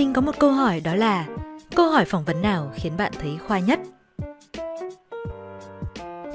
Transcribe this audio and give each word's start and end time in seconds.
mình 0.00 0.12
có 0.12 0.20
một 0.20 0.38
câu 0.38 0.50
hỏi 0.52 0.80
đó 0.80 0.94
là 0.94 1.26
câu 1.74 1.90
hỏi 1.90 2.04
phỏng 2.04 2.24
vấn 2.24 2.42
nào 2.42 2.72
khiến 2.74 2.92
bạn 2.96 3.12
thấy 3.20 3.38
khoai 3.46 3.62
nhất? 3.62 3.80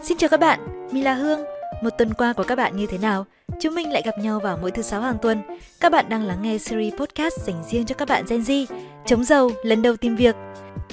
Xin 0.03 0.17
chào 0.17 0.29
các 0.29 0.39
bạn, 0.39 0.59
mình 0.91 1.03
là 1.03 1.13
Hương. 1.13 1.39
Một 1.83 1.89
tuần 1.97 2.13
qua 2.13 2.33
của 2.33 2.43
các 2.43 2.55
bạn 2.55 2.77
như 2.77 2.87
thế 2.87 2.97
nào? 2.97 3.25
Chúng 3.59 3.75
mình 3.75 3.91
lại 3.91 4.01
gặp 4.05 4.17
nhau 4.19 4.39
vào 4.39 4.57
mỗi 4.61 4.71
thứ 4.71 4.81
sáu 4.81 5.01
hàng 5.01 5.17
tuần. 5.21 5.41
Các 5.79 5.91
bạn 5.91 6.05
đang 6.09 6.23
lắng 6.23 6.41
nghe 6.41 6.57
series 6.57 6.93
podcast 6.93 7.33
dành 7.45 7.63
riêng 7.69 7.85
cho 7.85 7.95
các 7.95 8.07
bạn 8.07 8.23
Gen 8.29 8.41
Z, 8.41 8.65
chống 9.05 9.23
giàu, 9.23 9.51
lần 9.63 9.81
đầu 9.81 9.95
tìm 9.97 10.15
việc. 10.15 10.35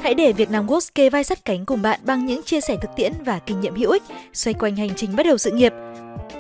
Hãy 0.01 0.15
để 0.15 0.33
việc 0.33 0.51
làm 0.51 0.67
Works 0.67 0.91
kê 0.95 1.11
vai 1.11 1.25
sắt 1.25 1.45
cánh 1.45 1.67
cùng 1.67 1.83
bạn 1.83 2.01
bằng 2.05 2.27
những 2.27 2.43
chia 2.43 2.61
sẻ 2.61 2.77
thực 2.81 2.91
tiễn 2.97 3.13
và 3.25 3.39
kinh 3.39 3.61
nghiệm 3.61 3.75
hữu 3.75 3.91
ích 3.91 4.03
xoay 4.33 4.55
quanh 4.55 4.77
hành 4.77 4.91
trình 4.97 5.17
bắt 5.17 5.27
đầu 5.27 5.39
sự 5.39 5.51
nghiệp. 5.51 5.73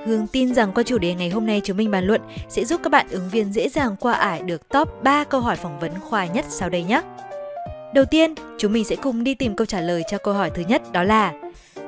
Hương 0.07 0.27
tin 0.27 0.55
rằng 0.55 0.73
qua 0.75 0.83
chủ 0.83 0.99
đề 0.99 1.15
ngày 1.15 1.31
hôm 1.31 1.47
nay 1.47 1.61
chúng 1.65 1.77
mình 1.77 1.91
bàn 1.91 2.05
luận 2.05 2.21
sẽ 2.49 2.65
giúp 2.65 2.81
các 2.83 2.91
bạn 2.91 3.07
ứng 3.11 3.29
viên 3.29 3.53
dễ 3.53 3.69
dàng 3.69 3.97
qua 4.01 4.13
ải 4.13 4.43
được 4.43 4.69
top 4.69 5.03
3 5.03 5.25
câu 5.25 5.41
hỏi 5.41 5.57
phỏng 5.57 5.79
vấn 5.79 6.01
khoa 6.01 6.27
nhất 6.27 6.45
sau 6.49 6.69
đây 6.69 6.83
nhé. 6.83 7.03
Đầu 7.95 8.05
tiên, 8.05 8.35
chúng 8.59 8.73
mình 8.73 8.85
sẽ 8.85 8.97
cùng 8.97 9.25
đi 9.25 9.35
tìm 9.35 9.57
câu 9.57 9.67
trả 9.67 9.81
lời 9.81 10.03
cho 10.11 10.19
câu 10.19 10.35
hỏi 10.35 10.51
thứ 10.55 10.63
nhất 10.69 10.93
đó 10.93 11.03
là 11.03 11.33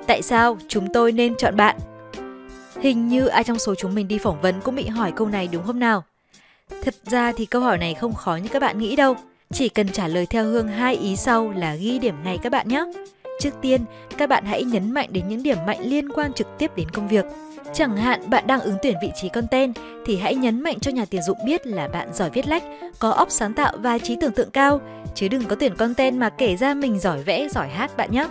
Tại 0.06 0.22
sao 0.22 0.58
chúng 0.68 0.92
tôi 0.92 1.12
nên 1.12 1.34
chọn 1.36 1.56
bạn? 1.56 1.76
Hình 2.80 3.08
như 3.08 3.26
ai 3.26 3.44
trong 3.44 3.58
số 3.58 3.74
chúng 3.74 3.94
mình 3.94 4.08
đi 4.08 4.18
phỏng 4.18 4.40
vấn 4.40 4.60
cũng 4.60 4.74
bị 4.74 4.86
hỏi 4.86 5.12
câu 5.16 5.28
này 5.28 5.48
đúng 5.52 5.66
không 5.66 5.78
nào? 5.78 6.04
Thật 6.82 6.94
ra 7.04 7.32
thì 7.32 7.46
câu 7.46 7.62
hỏi 7.62 7.78
này 7.78 7.94
không 7.94 8.14
khó 8.14 8.36
như 8.36 8.48
các 8.48 8.62
bạn 8.62 8.78
nghĩ 8.78 8.96
đâu. 8.96 9.16
Chỉ 9.52 9.68
cần 9.68 9.88
trả 9.88 10.08
lời 10.08 10.26
theo 10.26 10.44
hương 10.44 10.68
hai 10.68 10.96
ý 10.96 11.16
sau 11.16 11.52
là 11.56 11.74
ghi 11.74 11.98
điểm 11.98 12.14
ngay 12.24 12.38
các 12.42 12.52
bạn 12.52 12.68
nhé. 12.68 12.84
Trước 13.40 13.50
tiên, 13.62 13.84
các 14.18 14.28
bạn 14.28 14.44
hãy 14.44 14.64
nhấn 14.64 14.90
mạnh 14.90 15.08
đến 15.12 15.28
những 15.28 15.42
điểm 15.42 15.58
mạnh 15.66 15.78
liên 15.80 16.08
quan 16.08 16.32
trực 16.32 16.46
tiếp 16.58 16.70
đến 16.76 16.88
công 16.90 17.08
việc. 17.08 17.24
Chẳng 17.72 17.96
hạn 17.96 18.30
bạn 18.30 18.46
đang 18.46 18.60
ứng 18.60 18.76
tuyển 18.82 18.94
vị 19.02 19.10
trí 19.14 19.28
content 19.28 19.74
thì 20.06 20.16
hãy 20.16 20.34
nhấn 20.34 20.60
mạnh 20.60 20.80
cho 20.80 20.90
nhà 20.90 21.04
tuyển 21.10 21.22
dụng 21.22 21.38
biết 21.46 21.66
là 21.66 21.88
bạn 21.88 22.08
giỏi 22.12 22.30
viết 22.30 22.48
lách, 22.48 22.62
có 22.98 23.10
óc 23.10 23.30
sáng 23.30 23.54
tạo 23.54 23.76
và 23.78 23.98
trí 23.98 24.16
tưởng 24.20 24.32
tượng 24.32 24.50
cao, 24.50 24.80
chứ 25.14 25.28
đừng 25.28 25.44
có 25.44 25.56
tuyển 25.56 25.76
content 25.76 26.16
mà 26.16 26.30
kể 26.30 26.56
ra 26.56 26.74
mình 26.74 26.98
giỏi 26.98 27.22
vẽ, 27.22 27.48
giỏi 27.48 27.68
hát 27.68 27.96
bạn 27.96 28.12
nhé. 28.12 28.26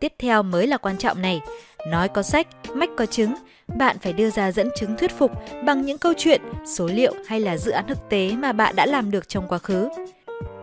Tiếp 0.00 0.12
theo 0.18 0.42
mới 0.42 0.66
là 0.66 0.76
quan 0.76 0.98
trọng 0.98 1.22
này, 1.22 1.40
nói 1.88 2.08
có 2.08 2.22
sách, 2.22 2.46
mách 2.74 2.90
có 2.96 3.06
chứng, 3.06 3.34
bạn 3.78 3.96
phải 3.98 4.12
đưa 4.12 4.30
ra 4.30 4.52
dẫn 4.52 4.68
chứng 4.76 4.96
thuyết 4.96 5.18
phục 5.18 5.30
bằng 5.64 5.82
những 5.82 5.98
câu 5.98 6.12
chuyện, 6.16 6.40
số 6.76 6.86
liệu 6.86 7.14
hay 7.26 7.40
là 7.40 7.56
dự 7.56 7.70
án 7.70 7.84
thực 7.88 7.98
tế 8.08 8.32
mà 8.32 8.52
bạn 8.52 8.76
đã 8.76 8.86
làm 8.86 9.10
được 9.10 9.28
trong 9.28 9.48
quá 9.48 9.58
khứ. 9.58 9.88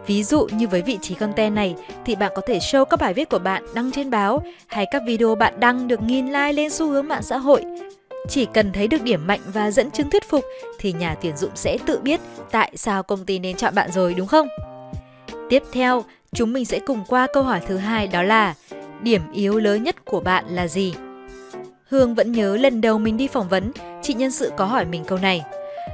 Ví 0.07 0.23
dụ 0.23 0.47
như 0.51 0.67
với 0.67 0.81
vị 0.81 0.97
trí 1.01 1.15
content 1.15 1.55
này 1.55 1.75
thì 2.05 2.15
bạn 2.15 2.31
có 2.35 2.41
thể 2.45 2.59
show 2.59 2.85
các 2.85 2.99
bài 2.99 3.13
viết 3.13 3.29
của 3.29 3.39
bạn 3.39 3.63
đăng 3.73 3.91
trên 3.91 4.09
báo 4.09 4.43
hay 4.67 4.85
các 4.91 5.01
video 5.07 5.35
bạn 5.35 5.59
đăng 5.59 5.87
được 5.87 6.01
nghìn 6.01 6.25
like 6.25 6.53
lên 6.53 6.69
xu 6.69 6.89
hướng 6.89 7.07
mạng 7.07 7.23
xã 7.23 7.37
hội. 7.37 7.63
Chỉ 8.27 8.45
cần 8.53 8.71
thấy 8.73 8.87
được 8.87 9.01
điểm 9.01 9.27
mạnh 9.27 9.39
và 9.53 9.71
dẫn 9.71 9.91
chứng 9.91 10.09
thuyết 10.09 10.29
phục 10.29 10.45
thì 10.79 10.93
nhà 10.93 11.15
tuyển 11.21 11.37
dụng 11.37 11.51
sẽ 11.55 11.77
tự 11.85 11.99
biết 11.99 12.19
tại 12.51 12.71
sao 12.75 13.03
công 13.03 13.25
ty 13.25 13.39
nên 13.39 13.57
chọn 13.57 13.75
bạn 13.75 13.91
rồi 13.91 14.13
đúng 14.13 14.27
không? 14.27 14.47
Tiếp 15.49 15.63
theo, 15.71 16.03
chúng 16.33 16.53
mình 16.53 16.65
sẽ 16.65 16.79
cùng 16.79 17.03
qua 17.07 17.27
câu 17.33 17.43
hỏi 17.43 17.61
thứ 17.67 17.77
hai 17.77 18.07
đó 18.07 18.23
là 18.23 18.55
điểm 19.01 19.21
yếu 19.33 19.59
lớn 19.59 19.83
nhất 19.83 20.05
của 20.05 20.19
bạn 20.19 20.45
là 20.49 20.67
gì? 20.67 20.93
Hương 21.89 22.15
vẫn 22.15 22.31
nhớ 22.31 22.57
lần 22.57 22.81
đầu 22.81 22.99
mình 22.99 23.17
đi 23.17 23.27
phỏng 23.27 23.49
vấn, 23.49 23.71
chị 24.01 24.13
nhân 24.13 24.31
sự 24.31 24.51
có 24.57 24.65
hỏi 24.65 24.85
mình 24.85 25.03
câu 25.05 25.17
này. 25.17 25.43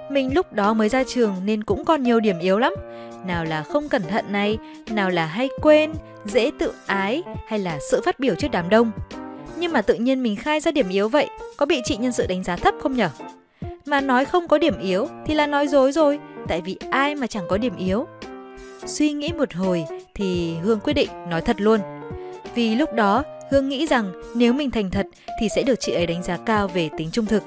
Mình 0.09 0.33
lúc 0.33 0.53
đó 0.53 0.73
mới 0.73 0.89
ra 0.89 1.03
trường 1.07 1.35
nên 1.45 1.63
cũng 1.63 1.85
còn 1.85 2.03
nhiều 2.03 2.19
điểm 2.19 2.39
yếu 2.39 2.59
lắm. 2.59 2.73
Nào 3.25 3.45
là 3.45 3.63
không 3.63 3.89
cẩn 3.89 4.01
thận 4.03 4.25
này, 4.31 4.57
nào 4.91 5.09
là 5.09 5.25
hay 5.25 5.49
quên, 5.61 5.91
dễ 6.25 6.51
tự 6.59 6.73
ái 6.85 7.23
hay 7.47 7.59
là 7.59 7.79
sự 7.91 8.01
phát 8.05 8.19
biểu 8.19 8.35
trước 8.35 8.47
đám 8.51 8.69
đông. 8.69 8.91
Nhưng 9.57 9.73
mà 9.73 9.81
tự 9.81 9.93
nhiên 9.93 10.23
mình 10.23 10.35
khai 10.35 10.59
ra 10.59 10.71
điểm 10.71 10.89
yếu 10.89 11.09
vậy, 11.09 11.29
có 11.57 11.65
bị 11.65 11.81
chị 11.85 11.97
nhân 11.97 12.11
sự 12.11 12.27
đánh 12.27 12.43
giá 12.43 12.55
thấp 12.55 12.73
không 12.81 12.95
nhở? 12.95 13.09
Mà 13.85 14.01
nói 14.01 14.25
không 14.25 14.47
có 14.47 14.57
điểm 14.57 14.79
yếu 14.81 15.07
thì 15.25 15.33
là 15.33 15.47
nói 15.47 15.67
dối 15.67 15.91
rồi, 15.91 16.19
tại 16.47 16.61
vì 16.61 16.77
ai 16.91 17.15
mà 17.15 17.27
chẳng 17.27 17.43
có 17.49 17.57
điểm 17.57 17.75
yếu. 17.77 18.07
Suy 18.85 19.11
nghĩ 19.11 19.31
một 19.37 19.53
hồi 19.53 19.85
thì 20.15 20.55
Hương 20.63 20.79
quyết 20.79 20.93
định 20.93 21.09
nói 21.29 21.41
thật 21.41 21.61
luôn. 21.61 21.79
Vì 22.55 22.75
lúc 22.75 22.93
đó 22.93 23.23
Hương 23.51 23.69
nghĩ 23.69 23.87
rằng 23.87 24.11
nếu 24.35 24.53
mình 24.53 24.71
thành 24.71 24.89
thật 24.91 25.07
thì 25.41 25.49
sẽ 25.49 25.63
được 25.63 25.79
chị 25.79 25.91
ấy 25.91 26.07
đánh 26.07 26.23
giá 26.23 26.37
cao 26.37 26.67
về 26.67 26.89
tính 26.97 27.09
trung 27.11 27.25
thực. 27.25 27.43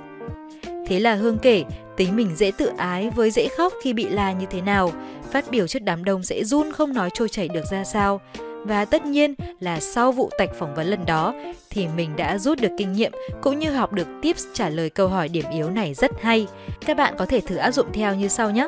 Thế 0.86 1.00
là 1.00 1.14
Hương 1.14 1.38
kể 1.38 1.64
tính 2.02 2.16
mình 2.16 2.36
dễ 2.36 2.50
tự 2.50 2.72
ái 2.76 3.10
với 3.10 3.30
dễ 3.30 3.48
khóc 3.56 3.72
khi 3.82 3.92
bị 3.92 4.08
la 4.08 4.32
như 4.32 4.46
thế 4.50 4.60
nào, 4.60 4.92
phát 5.30 5.44
biểu 5.50 5.66
trước 5.66 5.82
đám 5.82 6.04
đông 6.04 6.22
sẽ 6.22 6.44
run 6.44 6.72
không 6.72 6.92
nói 6.92 7.10
trôi 7.14 7.28
chảy 7.28 7.48
được 7.48 7.64
ra 7.70 7.84
sao. 7.84 8.20
Và 8.64 8.84
tất 8.84 9.06
nhiên 9.06 9.34
là 9.60 9.80
sau 9.80 10.12
vụ 10.12 10.30
tạch 10.38 10.48
phỏng 10.58 10.74
vấn 10.74 10.86
lần 10.86 11.06
đó 11.06 11.34
thì 11.70 11.86
mình 11.96 12.16
đã 12.16 12.38
rút 12.38 12.60
được 12.60 12.68
kinh 12.78 12.92
nghiệm 12.92 13.12
cũng 13.40 13.58
như 13.58 13.72
học 13.72 13.92
được 13.92 14.06
tips 14.22 14.44
trả 14.54 14.68
lời 14.68 14.90
câu 14.90 15.08
hỏi 15.08 15.28
điểm 15.28 15.44
yếu 15.52 15.70
này 15.70 15.94
rất 15.94 16.10
hay. 16.22 16.46
Các 16.86 16.96
bạn 16.96 17.14
có 17.18 17.26
thể 17.26 17.40
thử 17.40 17.56
áp 17.56 17.70
dụng 17.70 17.86
theo 17.92 18.14
như 18.14 18.28
sau 18.28 18.50
nhé. 18.50 18.66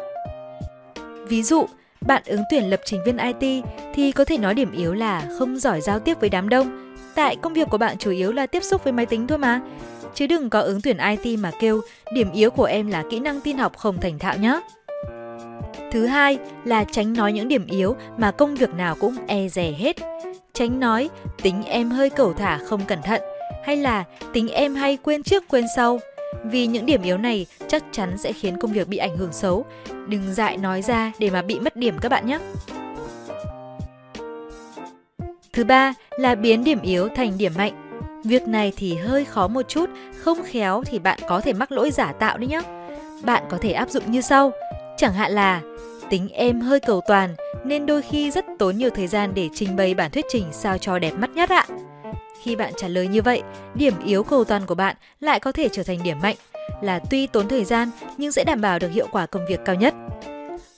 Ví 1.28 1.42
dụ, 1.42 1.66
bạn 2.00 2.22
ứng 2.26 2.42
tuyển 2.50 2.70
lập 2.70 2.80
trình 2.84 3.00
viên 3.06 3.18
IT 3.18 3.64
thì 3.94 4.12
có 4.12 4.24
thể 4.24 4.38
nói 4.38 4.54
điểm 4.54 4.72
yếu 4.72 4.94
là 4.94 5.28
không 5.38 5.56
giỏi 5.58 5.80
giao 5.80 5.98
tiếp 5.98 6.20
với 6.20 6.30
đám 6.30 6.48
đông. 6.48 6.94
Tại 7.14 7.36
công 7.36 7.54
việc 7.54 7.68
của 7.70 7.78
bạn 7.78 7.98
chủ 7.98 8.10
yếu 8.10 8.32
là 8.32 8.46
tiếp 8.46 8.62
xúc 8.62 8.84
với 8.84 8.92
máy 8.92 9.06
tính 9.06 9.26
thôi 9.26 9.38
mà. 9.38 9.60
Chứ 10.14 10.26
đừng 10.26 10.50
có 10.50 10.60
ứng 10.60 10.80
tuyển 10.80 10.96
IT 10.98 11.38
mà 11.38 11.50
kêu, 11.60 11.80
điểm 12.12 12.32
yếu 12.32 12.50
của 12.50 12.64
em 12.64 12.86
là 12.86 13.04
kỹ 13.10 13.20
năng 13.20 13.40
tin 13.40 13.58
học 13.58 13.76
không 13.76 14.00
thành 14.00 14.18
thạo 14.18 14.36
nhé. 14.38 14.60
Thứ 15.92 16.06
hai 16.06 16.38
là 16.64 16.84
tránh 16.84 17.12
nói 17.12 17.32
những 17.32 17.48
điểm 17.48 17.66
yếu 17.66 17.96
mà 18.16 18.30
công 18.30 18.54
việc 18.54 18.74
nào 18.74 18.96
cũng 19.00 19.16
e 19.26 19.48
rè 19.48 19.72
hết. 19.78 19.96
Tránh 20.52 20.80
nói, 20.80 21.10
tính 21.42 21.62
em 21.62 21.90
hơi 21.90 22.10
cẩu 22.10 22.32
thả, 22.32 22.58
không 22.58 22.80
cẩn 22.84 23.02
thận 23.02 23.22
hay 23.64 23.76
là, 23.76 24.04
tính 24.32 24.48
em 24.48 24.74
hay 24.74 24.96
quên 24.96 25.22
trước, 25.22 25.44
quên 25.48 25.64
sau. 25.76 26.00
Vì 26.44 26.66
những 26.66 26.86
điểm 26.86 27.02
yếu 27.02 27.18
này 27.18 27.46
chắc 27.68 27.84
chắn 27.92 28.18
sẽ 28.18 28.32
khiến 28.32 28.56
công 28.60 28.72
việc 28.72 28.88
bị 28.88 28.96
ảnh 28.96 29.16
hưởng 29.16 29.32
xấu. 29.32 29.64
Đừng 30.08 30.34
dại 30.34 30.56
nói 30.56 30.82
ra 30.82 31.12
để 31.18 31.30
mà 31.30 31.42
bị 31.42 31.60
mất 31.60 31.76
điểm 31.76 31.98
các 32.00 32.08
bạn 32.08 32.26
nhé. 32.26 32.38
Thứ 35.52 35.64
ba 35.64 35.94
là 36.10 36.34
biến 36.34 36.64
điểm 36.64 36.80
yếu 36.82 37.08
thành 37.08 37.38
điểm 37.38 37.52
mạnh. 37.56 37.83
Việc 38.24 38.48
này 38.48 38.72
thì 38.76 38.94
hơi 38.94 39.24
khó 39.24 39.48
một 39.48 39.68
chút, 39.68 39.90
không 40.18 40.38
khéo 40.44 40.82
thì 40.86 40.98
bạn 40.98 41.18
có 41.28 41.40
thể 41.40 41.52
mắc 41.52 41.72
lỗi 41.72 41.90
giả 41.90 42.12
tạo 42.12 42.38
đấy 42.38 42.46
nhé. 42.46 42.60
Bạn 43.22 43.42
có 43.50 43.58
thể 43.60 43.72
áp 43.72 43.90
dụng 43.90 44.10
như 44.10 44.20
sau. 44.20 44.52
Chẳng 44.96 45.12
hạn 45.12 45.32
là 45.32 45.60
tính 46.10 46.28
em 46.28 46.60
hơi 46.60 46.80
cầu 46.80 47.00
toàn 47.08 47.34
nên 47.64 47.86
đôi 47.86 48.02
khi 48.02 48.30
rất 48.30 48.44
tốn 48.58 48.76
nhiều 48.76 48.90
thời 48.90 49.06
gian 49.06 49.32
để 49.34 49.48
trình 49.54 49.76
bày 49.76 49.94
bản 49.94 50.10
thuyết 50.10 50.24
trình 50.28 50.44
sao 50.52 50.78
cho 50.78 50.98
đẹp 50.98 51.12
mắt 51.12 51.30
nhất 51.30 51.50
ạ. 51.50 51.66
Khi 52.42 52.56
bạn 52.56 52.72
trả 52.76 52.88
lời 52.88 53.08
như 53.08 53.22
vậy, 53.22 53.42
điểm 53.74 53.94
yếu 54.04 54.22
cầu 54.22 54.44
toàn 54.44 54.66
của 54.66 54.74
bạn 54.74 54.96
lại 55.20 55.40
có 55.40 55.52
thể 55.52 55.68
trở 55.72 55.82
thành 55.82 56.02
điểm 56.02 56.20
mạnh 56.22 56.36
là 56.80 57.00
tuy 57.10 57.26
tốn 57.26 57.48
thời 57.48 57.64
gian 57.64 57.90
nhưng 58.16 58.32
sẽ 58.32 58.44
đảm 58.44 58.60
bảo 58.60 58.78
được 58.78 58.88
hiệu 58.88 59.06
quả 59.12 59.26
công 59.26 59.46
việc 59.48 59.60
cao 59.64 59.74
nhất. 59.74 59.94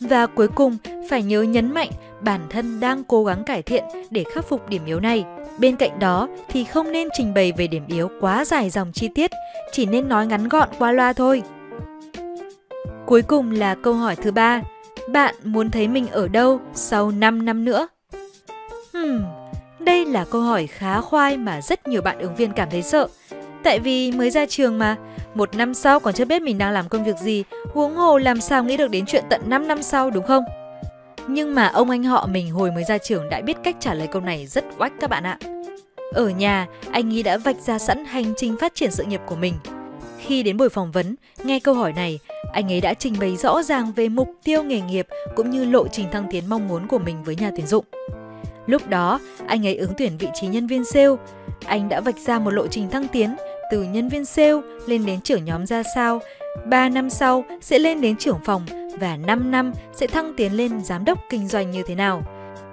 Và 0.08 0.26
cuối 0.26 0.48
cùng, 0.48 0.76
phải 1.10 1.22
nhớ 1.22 1.42
nhấn 1.42 1.74
mạnh 1.74 1.90
bản 2.20 2.40
thân 2.50 2.80
đang 2.80 3.04
cố 3.04 3.24
gắng 3.24 3.44
cải 3.44 3.62
thiện 3.62 3.84
để 4.10 4.24
khắc 4.34 4.44
phục 4.48 4.68
điểm 4.68 4.84
yếu 4.84 5.00
này. 5.00 5.24
Bên 5.58 5.76
cạnh 5.76 5.98
đó 5.98 6.28
thì 6.48 6.64
không 6.64 6.92
nên 6.92 7.08
trình 7.12 7.34
bày 7.34 7.52
về 7.56 7.66
điểm 7.66 7.86
yếu 7.86 8.08
quá 8.20 8.44
dài 8.44 8.70
dòng 8.70 8.92
chi 8.92 9.08
tiết, 9.14 9.30
chỉ 9.72 9.86
nên 9.86 10.08
nói 10.08 10.26
ngắn 10.26 10.48
gọn 10.48 10.68
qua 10.78 10.92
loa 10.92 11.12
thôi. 11.12 11.42
Cuối 13.06 13.22
cùng 13.22 13.50
là 13.50 13.74
câu 13.74 13.94
hỏi 13.94 14.16
thứ 14.16 14.30
ba. 14.30 14.62
Bạn 15.08 15.34
muốn 15.44 15.70
thấy 15.70 15.88
mình 15.88 16.06
ở 16.08 16.28
đâu 16.28 16.60
sau 16.74 17.10
5 17.10 17.44
năm 17.44 17.64
nữa? 17.64 17.88
Hmm, 18.92 19.24
đây 19.78 20.04
là 20.04 20.24
câu 20.30 20.40
hỏi 20.40 20.66
khá 20.66 21.00
khoai 21.00 21.36
mà 21.36 21.60
rất 21.60 21.88
nhiều 21.88 22.02
bạn 22.02 22.18
ứng 22.18 22.34
viên 22.34 22.52
cảm 22.52 22.70
thấy 22.70 22.82
sợ. 22.82 23.08
Tại 23.66 23.78
vì 23.78 24.12
mới 24.12 24.30
ra 24.30 24.46
trường 24.46 24.78
mà, 24.78 24.96
một 25.34 25.54
năm 25.56 25.74
sau 25.74 26.00
còn 26.00 26.14
chưa 26.14 26.24
biết 26.24 26.42
mình 26.42 26.58
đang 26.58 26.72
làm 26.72 26.88
công 26.88 27.04
việc 27.04 27.16
gì, 27.16 27.44
huống 27.72 27.94
hồ 27.94 28.18
làm 28.18 28.40
sao 28.40 28.64
nghĩ 28.64 28.76
được 28.76 28.90
đến 28.90 29.06
chuyện 29.06 29.24
tận 29.30 29.40
5 29.46 29.68
năm 29.68 29.82
sau 29.82 30.10
đúng 30.10 30.26
không? 30.26 30.44
Nhưng 31.28 31.54
mà 31.54 31.66
ông 31.66 31.90
anh 31.90 32.02
họ 32.02 32.26
mình 32.30 32.50
hồi 32.50 32.70
mới 32.70 32.84
ra 32.84 32.98
trường 32.98 33.28
đã 33.28 33.40
biết 33.40 33.56
cách 33.64 33.76
trả 33.80 33.94
lời 33.94 34.08
câu 34.12 34.22
này 34.22 34.46
rất 34.46 34.64
oách 34.78 34.92
các 35.00 35.10
bạn 35.10 35.24
ạ. 35.24 35.38
Ở 36.12 36.28
nhà, 36.28 36.66
anh 36.90 37.14
ấy 37.14 37.22
đã 37.22 37.36
vạch 37.36 37.56
ra 37.56 37.78
sẵn 37.78 38.04
hành 38.04 38.34
trình 38.36 38.56
phát 38.60 38.74
triển 38.74 38.90
sự 38.90 39.04
nghiệp 39.04 39.20
của 39.26 39.36
mình. 39.36 39.54
Khi 40.18 40.42
đến 40.42 40.56
buổi 40.56 40.68
phỏng 40.68 40.92
vấn, 40.92 41.16
nghe 41.44 41.60
câu 41.60 41.74
hỏi 41.74 41.92
này, 41.92 42.18
anh 42.52 42.72
ấy 42.72 42.80
đã 42.80 42.94
trình 42.94 43.14
bày 43.20 43.36
rõ 43.36 43.62
ràng 43.62 43.92
về 43.96 44.08
mục 44.08 44.28
tiêu 44.44 44.62
nghề 44.62 44.80
nghiệp 44.80 45.06
cũng 45.36 45.50
như 45.50 45.64
lộ 45.64 45.88
trình 45.88 46.06
thăng 46.12 46.26
tiến 46.30 46.44
mong 46.48 46.68
muốn 46.68 46.88
của 46.88 46.98
mình 46.98 47.24
với 47.24 47.36
nhà 47.36 47.50
tuyển 47.56 47.66
dụng. 47.66 47.84
Lúc 48.66 48.88
đó, 48.88 49.20
anh 49.46 49.66
ấy 49.66 49.76
ứng 49.76 49.92
tuyển 49.96 50.18
vị 50.18 50.28
trí 50.34 50.46
nhân 50.46 50.66
viên 50.66 50.84
sale. 50.84 51.16
Anh 51.66 51.88
đã 51.88 52.00
vạch 52.00 52.18
ra 52.18 52.38
một 52.38 52.50
lộ 52.50 52.66
trình 52.66 52.90
thăng 52.90 53.08
tiến 53.08 53.36
từ 53.70 53.82
nhân 53.82 54.08
viên 54.08 54.24
sale 54.24 54.60
lên 54.86 55.06
đến 55.06 55.20
trưởng 55.20 55.44
nhóm 55.44 55.66
ra 55.66 55.82
sao, 55.94 56.20
3 56.64 56.88
năm 56.88 57.10
sau 57.10 57.44
sẽ 57.60 57.78
lên 57.78 58.00
đến 58.00 58.16
trưởng 58.16 58.38
phòng 58.44 58.66
và 59.00 59.16
5 59.16 59.50
năm 59.50 59.72
sẽ 59.94 60.06
thăng 60.06 60.34
tiến 60.36 60.52
lên 60.52 60.84
giám 60.84 61.04
đốc 61.04 61.18
kinh 61.30 61.48
doanh 61.48 61.70
như 61.70 61.82
thế 61.86 61.94
nào. 61.94 62.22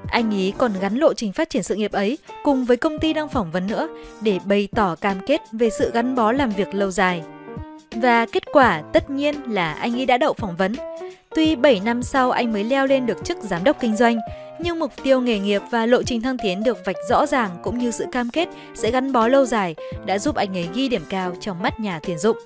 Anh 0.08 0.32
ý 0.32 0.54
còn 0.58 0.72
gắn 0.82 0.96
lộ 0.96 1.14
trình 1.14 1.34
phát 1.34 1.50
triển 1.50 1.64
sự 1.64 1.76
nghiệp 1.76 1.92
ấy 1.92 2.18
cùng 2.44 2.66
với 2.66 2.78
công 2.78 3.00
ty 3.00 3.14
đang 3.14 3.30
phỏng 3.30 3.52
vấn 3.52 3.68
nữa 3.68 3.88
để 4.22 4.40
bày 4.46 4.68
tỏ 4.76 4.96
cam 4.96 5.18
kết 5.28 5.42
về 5.52 5.70
sự 5.70 5.92
gắn 5.94 6.16
bó 6.16 6.32
làm 6.32 6.50
việc 6.50 6.74
lâu 6.74 6.92
dài. 6.92 7.22
Và 7.92 8.26
kết 8.26 8.44
quả 8.54 8.82
tất 8.94 9.10
nhiên 9.10 9.36
là 9.54 9.74
anh 9.74 9.96
ấy 10.00 10.06
đã 10.06 10.18
đậu 10.18 10.34
phỏng 10.34 10.56
vấn. 10.56 10.74
Tuy 11.36 11.56
7 11.56 11.82
năm 11.86 12.04
sau 12.04 12.32
anh 12.32 12.54
mới 12.54 12.64
leo 12.64 12.88
lên 12.88 13.06
được 13.06 13.18
chức 13.26 13.38
giám 13.42 13.64
đốc 13.64 13.80
kinh 13.80 13.96
doanh, 13.96 14.18
nhưng 14.60 14.80
mục 14.80 14.92
tiêu 15.04 15.22
nghề 15.22 15.40
nghiệp 15.40 15.62
và 15.72 15.86
lộ 15.86 16.04
trình 16.04 16.22
thăng 16.22 16.38
tiến 16.38 16.64
được 16.64 16.86
vạch 16.86 16.96
rõ 17.10 17.26
ràng 17.26 17.50
cũng 17.64 17.78
như 17.78 17.92
sự 17.92 18.06
cam 18.12 18.30
kết 18.30 18.50
sẽ 18.76 18.92
gắn 18.92 19.12
bó 19.12 19.28
lâu 19.28 19.46
dài 19.46 19.76
đã 20.06 20.20
giúp 20.20 20.36
anh 20.36 20.58
ấy 20.58 20.70
ghi 20.74 20.90
điểm 20.90 21.04
cao 21.10 21.34
trong 21.40 21.62
mắt 21.62 21.80
nhà 21.80 22.00
tuyển 22.04 22.18
dụng. 22.18 22.38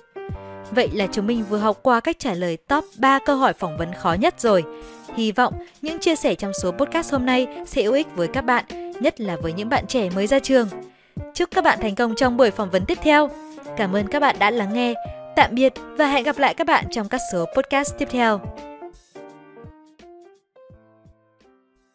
Vậy 0.70 0.88
là 0.92 1.06
chúng 1.12 1.26
mình 1.26 1.44
vừa 1.50 1.58
học 1.58 1.78
qua 1.82 2.00
cách 2.00 2.18
trả 2.18 2.34
lời 2.34 2.56
top 2.56 2.84
3 2.98 3.18
câu 3.26 3.36
hỏi 3.36 3.52
phỏng 3.52 3.76
vấn 3.76 3.92
khó 3.92 4.12
nhất 4.12 4.40
rồi. 4.40 4.64
Hy 5.16 5.32
vọng 5.32 5.54
những 5.82 5.98
chia 5.98 6.16
sẻ 6.16 6.34
trong 6.34 6.52
số 6.62 6.70
podcast 6.70 7.12
hôm 7.12 7.26
nay 7.26 7.46
sẽ 7.66 7.82
hữu 7.82 7.92
ích 7.92 8.06
với 8.14 8.28
các 8.28 8.40
bạn, 8.40 8.64
nhất 9.00 9.20
là 9.20 9.36
với 9.36 9.52
những 9.52 9.68
bạn 9.68 9.86
trẻ 9.86 10.10
mới 10.14 10.26
ra 10.26 10.38
trường. 10.38 10.68
Chúc 11.34 11.48
các 11.50 11.64
bạn 11.64 11.78
thành 11.82 11.94
công 11.94 12.14
trong 12.14 12.36
buổi 12.36 12.50
phỏng 12.50 12.70
vấn 12.70 12.84
tiếp 12.86 12.98
theo. 13.02 13.30
Cảm 13.76 13.96
ơn 13.96 14.06
các 14.06 14.20
bạn 14.20 14.36
đã 14.38 14.50
lắng 14.50 14.74
nghe. 14.74 14.94
Tạm 15.36 15.54
biệt 15.54 15.72
và 15.96 16.06
hẹn 16.06 16.24
gặp 16.24 16.38
lại 16.38 16.54
các 16.54 16.66
bạn 16.66 16.84
trong 16.90 17.08
các 17.08 17.20
số 17.32 17.44
podcast 17.56 17.98
tiếp 17.98 18.08
theo. 18.10 18.40